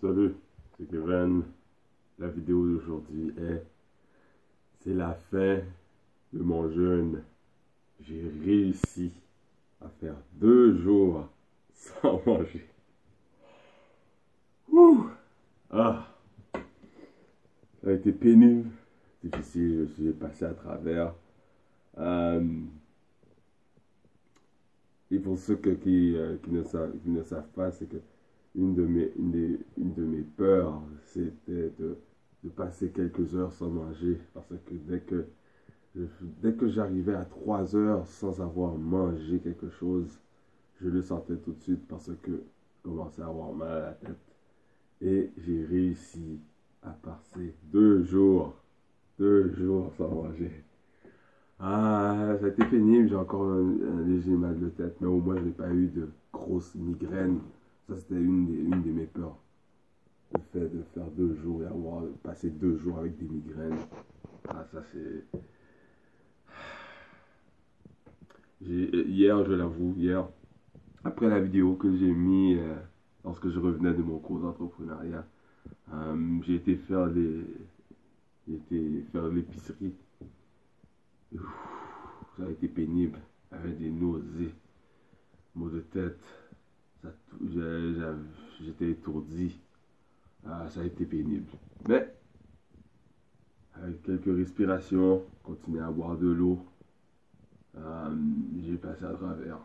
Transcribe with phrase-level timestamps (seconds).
[0.00, 0.36] Salut,
[0.76, 1.42] c'est Kevin.
[2.20, 3.64] La vidéo d'aujourd'hui est
[4.78, 5.58] c'est la fin
[6.32, 7.24] de mon jeûne.
[8.02, 9.12] J'ai réussi
[9.80, 11.28] à faire deux jours
[11.74, 12.68] sans manger.
[14.70, 15.08] Ouh!
[15.68, 16.06] Ah!
[17.82, 18.70] Ça a été pénible,
[19.24, 21.12] difficile, je suis passé à travers.
[21.98, 22.60] Euh,
[25.10, 27.96] et pour ceux qui, euh, qui ne savent, qui ne savent pas, c'est que
[28.54, 31.96] une de mes, une des- une de mes peurs, c'était de,
[32.44, 34.18] de passer quelques heures sans manger.
[34.34, 35.26] Parce que dès que,
[36.42, 40.18] dès que j'arrivais à trois heures sans avoir mangé quelque chose,
[40.80, 43.92] je le sentais tout de suite parce que je commençais à avoir mal à la
[43.92, 44.16] tête.
[45.02, 46.38] Et j'ai réussi
[46.82, 48.54] à passer deux jours,
[49.18, 50.52] deux jours sans manger.
[51.60, 55.18] Ah, ça a été pénible, j'ai encore un, un léger mal de tête, mais au
[55.20, 57.40] moins je n'ai pas eu de grosses migraines.
[57.88, 59.38] Ça, c'était une une de mes peurs.
[60.34, 63.78] Le fait de faire deux jours et avoir passé deux jours avec des migraines.
[64.48, 65.24] Ah, ça c'est.
[68.60, 70.28] Hier, je l'avoue, hier,
[71.04, 72.74] après la vidéo que j'ai mis euh,
[73.24, 75.24] lorsque je revenais de mon cours d'entrepreneuriat,
[75.94, 77.44] euh, j'ai été faire les,
[78.52, 79.94] été faire l'épicerie.
[82.36, 83.18] Ça a été pénible,
[83.52, 84.52] avec des nausées,
[85.54, 86.18] maux de tête,
[88.60, 89.58] j'étais étourdi.
[90.46, 91.50] Ah, ça a été pénible.
[91.88, 92.14] Mais,
[93.74, 96.58] avec quelques respirations, continuer à boire de l'eau,
[97.76, 98.16] euh,
[98.64, 99.58] j'ai passé à travers.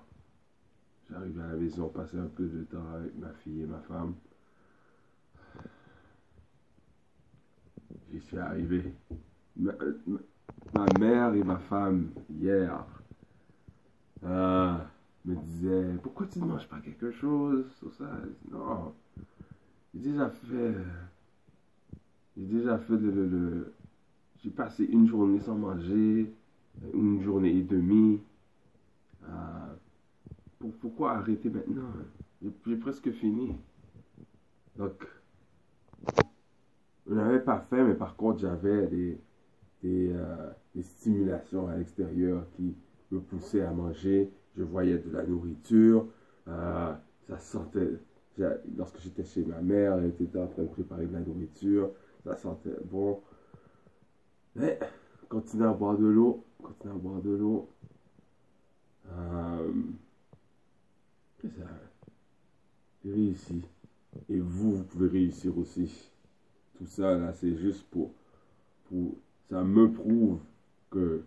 [1.10, 4.16] J'arrive à la maison, passer un peu de temps avec ma fille et ma femme.
[8.12, 8.94] J'y suis arrivé.
[9.56, 9.74] Ma,
[10.74, 12.86] ma- mère et ma femme, hier,
[14.24, 14.78] euh,
[15.26, 18.10] me disaient Pourquoi tu ne manges pas quelque chose Tout ça?
[18.52, 18.94] Non.
[19.94, 20.74] J'ai déjà fait.
[22.38, 23.74] J'ai déjà fait le.
[24.44, 26.34] j'ai passé une journée sans manger,
[26.94, 28.22] une journée et demie.
[29.24, 29.76] Euh,
[30.60, 31.92] pour- pourquoi arrêter maintenant?
[32.66, 33.56] J'ai presque fini.
[34.78, 35.06] Donc,
[37.08, 39.18] je n'avais pas faim, mais par contre, j'avais des,
[39.84, 42.76] des, euh, des stimulations à l'extérieur qui
[43.18, 44.32] me à manger.
[44.58, 46.08] Je voyais de la nourriture.
[46.48, 46.94] euh,
[47.30, 47.90] ça sentait.
[48.78, 51.92] Lorsque j'étais chez ma mère, elle était en train de préparer de la nourriture.
[52.24, 53.22] Ça sentait bon.
[54.56, 54.80] Mais,
[55.30, 56.44] continuer à boire de l'eau.
[56.62, 57.70] Continuer à boire de l'eau.
[59.12, 59.72] Euh.
[64.30, 66.12] Et vous, vous pouvez réussir aussi.
[66.78, 68.12] Tout ça, là, c'est juste pour,
[68.86, 69.16] pour...
[69.50, 70.40] Ça me prouve
[70.90, 71.24] que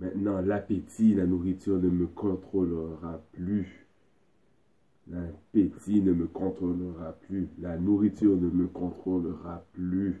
[0.00, 3.86] maintenant, l'appétit, la nourriture ne me contrôlera plus.
[5.08, 7.48] L'appétit ne me contrôlera plus.
[7.60, 10.20] La nourriture ne me contrôlera plus.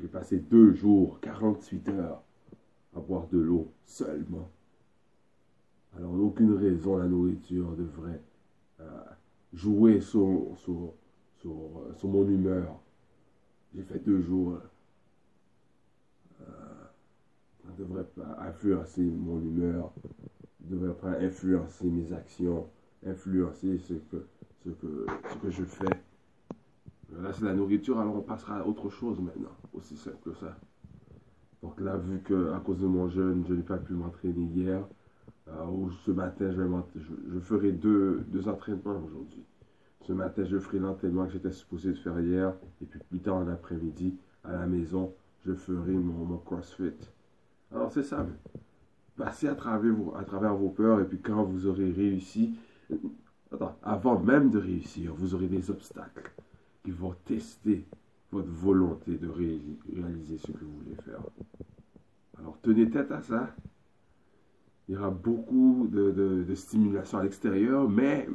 [0.00, 2.22] J'ai passé deux jours, 48 heures,
[2.96, 4.48] à boire de l'eau seulement.
[5.96, 8.20] Alors, aucune raison, la nourriture devrait
[8.80, 8.84] euh,
[9.52, 12.78] jouer euh, sur mon humeur.
[13.74, 14.58] J'ai fait deux jours.
[16.40, 16.44] Euh,
[17.62, 19.92] ça ne devrait pas influencer mon humeur.
[20.64, 22.66] Ne devrait pas influencer mes actions,
[23.06, 24.26] influencer ce que,
[24.64, 26.02] ce que, ce que je fais.
[27.20, 29.52] Là, c'est la nourriture, alors on passera à autre chose maintenant.
[29.72, 30.56] Aussi simple que ça.
[31.62, 34.86] Donc là, vu que à cause de mon jeûne, je n'ai pas pu m'entraîner hier,
[35.48, 36.76] euh, ou ce matin, je, vais
[37.32, 39.44] je, ferai deux, deux entraînements aujourd'hui.
[40.02, 43.36] Ce matin, je ferai l'entraînement que j'étais supposé de faire hier, et puis plus tard
[43.36, 45.12] en après-midi, à la maison,
[45.44, 46.94] je ferai mon CrossFit.
[47.74, 48.26] Alors c'est ça,
[49.16, 52.54] passez à travers, vos, à travers vos peurs, et puis quand vous aurez réussi,
[53.52, 56.32] attends, avant même de réussir, vous aurez des obstacles
[56.84, 57.84] qui vont tester
[58.32, 59.60] votre volonté de ré-
[59.94, 61.20] réaliser ce que vous voulez faire.
[62.38, 63.54] Alors tenez tête à ça.
[64.88, 68.26] Il y aura beaucoup de, stimulation à l'extérieur, mais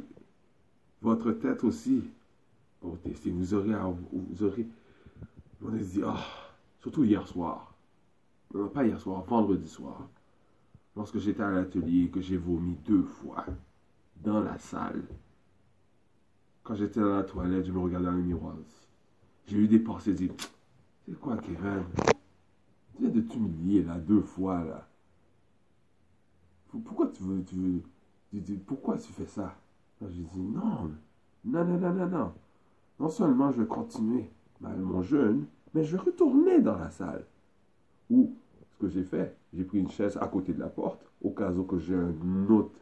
[1.02, 2.04] votre tête aussi
[2.80, 3.30] va tester.
[3.30, 4.66] Vous aurez, à- vous aurez,
[5.60, 6.24] vous se dire, Ah,
[6.80, 7.73] surtout hier soir,
[8.54, 10.08] non pas hier soir, vendredi soir,
[10.96, 13.44] lorsque j'étais à l'atelier, que j'ai vomi deux fois
[14.22, 15.02] dans la salle.
[16.62, 18.86] Quand j'étais dans la toilette, je me regardais dans le miroir aussi.
[19.46, 20.32] J'ai eu des pensées, j'ai dit,
[21.06, 21.84] c'est quoi Kevin?
[22.96, 24.86] Tu viens de t'humilier là deux fois là.
[26.68, 29.54] Pour- Pourquoi tu veux, tu veux, pourquoi tu fais ça?
[30.00, 30.90] J'ai dit non,
[31.44, 32.32] non, non, non, non, non.
[33.00, 34.30] Non seulement je vais continuer
[34.60, 37.24] ma- mon jeûne, mais je retourner dans la salle.
[38.10, 38.34] Ou
[38.74, 41.50] ce que j'ai fait, j'ai pris une chaise à côté de la porte, au cas
[41.50, 42.78] où j'ai un autre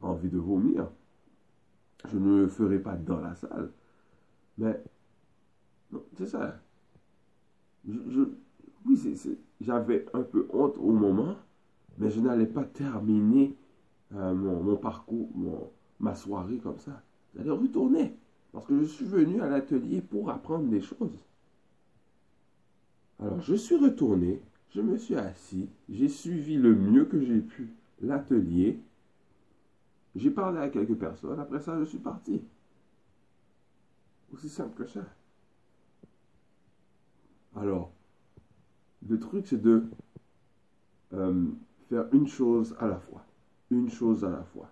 [0.00, 0.88] envie de vomir.
[2.08, 3.70] Je ne le ferai pas dans la salle.
[4.58, 4.82] Mais
[6.16, 6.60] C'est ça.
[7.86, 8.98] Oui,
[9.60, 11.36] j'avais un peu honte au moment,
[11.98, 13.56] mais je n'allais pas terminer
[14.14, 15.70] euh, mon, parcours, mon,
[16.00, 17.02] ma soirée comme ça.
[17.34, 18.16] J'allais retourner.
[18.52, 21.18] Parce que je suis venu à l'atelier pour apprendre des choses.
[23.20, 24.42] Alors, je suis retourné,
[24.76, 27.70] je me suis assis, j'ai suivi le mieux que j'ai pu
[28.02, 28.78] l'atelier.
[30.14, 32.42] J'ai parlé à quelques personnes, après ça, je suis parti.
[34.34, 35.00] Aussi simple que ça.
[37.56, 37.90] Alors,
[39.08, 39.84] le truc, c'est de
[41.14, 41.46] euh,
[41.88, 43.24] faire une chose à la fois.
[43.70, 44.68] Une chose à la fois.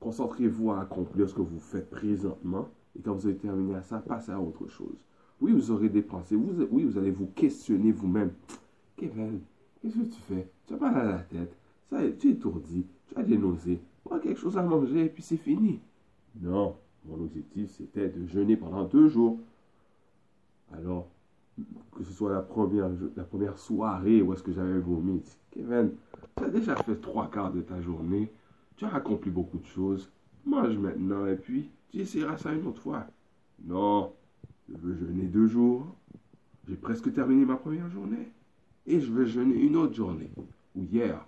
[0.00, 2.68] Concentrez-vous à accomplir ce que vous faites présentement.
[2.94, 4.96] Et quand vous avez terminé à ça, passez à autre chose.
[5.40, 6.36] Oui, vous aurez des pensées.
[6.36, 8.32] oui, vous allez vous questionner vous-même.
[9.02, 9.40] Kevin,
[9.80, 10.48] qu'est-ce que tu fais?
[10.68, 11.56] Tu as mal à la tête.
[12.20, 12.86] Tu es étourdi.
[13.08, 13.80] Tu as des nausées.
[14.04, 15.80] Prends quelque chose à manger et puis c'est fini.
[16.40, 19.40] Non, mon objectif, c'était de jeûner pendant deux jours.
[20.72, 21.08] Alors,
[21.96, 25.20] que ce soit la première, la première soirée où est-ce que j'avais vomi,
[25.50, 25.90] Kevin,
[26.36, 28.30] tu as déjà fait trois quarts de ta journée,
[28.76, 30.10] tu as accompli beaucoup de choses,
[30.46, 33.06] mange maintenant et puis tu essaieras ça une autre fois.
[33.64, 34.12] Non,
[34.68, 35.86] je veux jeûner deux jours,
[36.68, 38.32] j'ai presque terminé ma première journée
[38.86, 40.30] et je veux jeûner une autre journée.
[40.74, 41.24] Ou hier,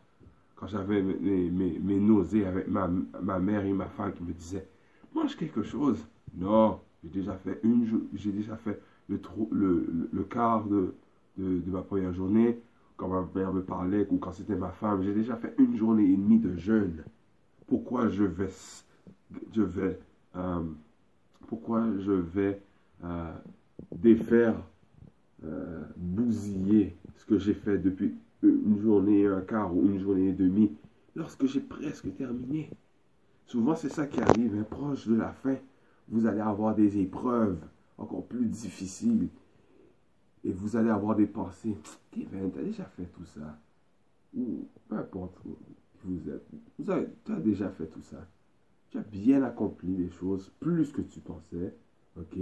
[0.57, 4.67] quand j'avais mes, mes, nausées avec ma, ma mère et ma femme qui me disaient,
[5.15, 5.99] mange quelque chose.
[6.37, 9.21] Non, j'ai déjà fait une, j'ai déjà fait le,
[9.53, 10.95] le, le, quart de,
[11.39, 12.59] de, ma première journée,
[12.97, 16.05] quand ma mère me parlait ou quand c'était ma femme, j'ai déjà fait une journée
[16.05, 17.05] et demie de jeûne.
[17.67, 18.51] Pourquoi je vais,
[19.53, 19.99] je vais,
[20.37, 20.63] euh,
[21.49, 22.61] pourquoi je vais
[23.05, 23.33] euh,
[23.93, 24.57] défaire,
[25.45, 30.29] euh, bousiller ce que j'ai fait depuis une journée et un quart ou une journée
[30.29, 30.73] et demie
[31.15, 32.71] lorsque j'ai presque terminé.
[33.47, 35.57] Souvent, c'est ça qui arrive, hein, proche de la fin.
[36.09, 37.59] Vous allez avoir des épreuves
[37.99, 39.29] encore plus difficile.
[40.45, 41.77] Et vous allez avoir des pensées.
[42.11, 43.59] Kevin, tu as déjà fait tout ça?
[44.37, 45.55] Ou peu importe qui
[46.05, 46.47] vous êtes.
[46.79, 48.27] Vous avez, as déjà fait tout ça.
[48.91, 51.75] Tu as bien accompli les choses plus que tu pensais.
[52.19, 52.39] OK?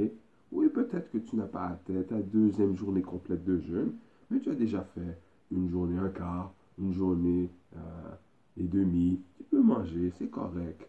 [0.51, 3.93] Oui, peut-être que tu n'as pas atteint ta deuxième journée complète de jeûne,
[4.33, 5.19] mais tu as déjà fait
[5.51, 8.15] une journée un quart, une journée euh,
[8.57, 9.21] et demie.
[9.37, 10.89] Tu peux manger, c'est correct.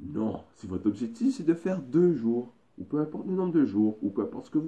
[0.00, 3.64] Non, si votre objectif c'est de faire deux jours, ou peu importe le nombre de
[3.64, 4.66] jours, ou peu importe ce que vous